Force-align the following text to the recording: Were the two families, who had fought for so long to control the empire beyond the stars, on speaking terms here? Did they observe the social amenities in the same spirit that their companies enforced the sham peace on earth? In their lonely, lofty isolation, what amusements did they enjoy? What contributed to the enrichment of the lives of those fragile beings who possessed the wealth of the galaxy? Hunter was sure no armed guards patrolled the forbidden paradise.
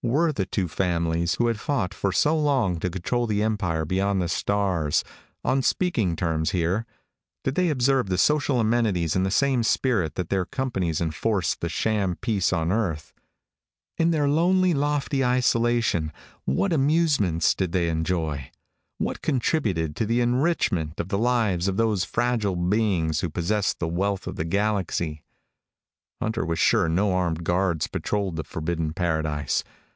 Were 0.00 0.30
the 0.30 0.46
two 0.46 0.68
families, 0.68 1.34
who 1.34 1.48
had 1.48 1.58
fought 1.58 1.92
for 1.92 2.12
so 2.12 2.38
long 2.38 2.78
to 2.78 2.88
control 2.88 3.26
the 3.26 3.42
empire 3.42 3.84
beyond 3.84 4.22
the 4.22 4.28
stars, 4.28 5.02
on 5.42 5.60
speaking 5.60 6.14
terms 6.14 6.52
here? 6.52 6.86
Did 7.42 7.56
they 7.56 7.68
observe 7.68 8.08
the 8.08 8.16
social 8.16 8.60
amenities 8.60 9.16
in 9.16 9.24
the 9.24 9.30
same 9.32 9.64
spirit 9.64 10.14
that 10.14 10.28
their 10.28 10.44
companies 10.44 11.00
enforced 11.00 11.60
the 11.60 11.68
sham 11.68 12.14
peace 12.14 12.52
on 12.52 12.70
earth? 12.70 13.12
In 13.96 14.12
their 14.12 14.28
lonely, 14.28 14.72
lofty 14.72 15.24
isolation, 15.24 16.12
what 16.44 16.72
amusements 16.72 17.52
did 17.52 17.72
they 17.72 17.88
enjoy? 17.88 18.52
What 18.98 19.20
contributed 19.20 19.96
to 19.96 20.06
the 20.06 20.20
enrichment 20.20 21.00
of 21.00 21.08
the 21.08 21.18
lives 21.18 21.66
of 21.66 21.76
those 21.76 22.04
fragile 22.04 22.54
beings 22.54 23.18
who 23.18 23.30
possessed 23.30 23.80
the 23.80 23.88
wealth 23.88 24.28
of 24.28 24.36
the 24.36 24.44
galaxy? 24.44 25.24
Hunter 26.22 26.46
was 26.46 26.60
sure 26.60 26.88
no 26.88 27.14
armed 27.14 27.42
guards 27.42 27.88
patrolled 27.88 28.36
the 28.36 28.44
forbidden 28.44 28.92
paradise. 28.92 29.64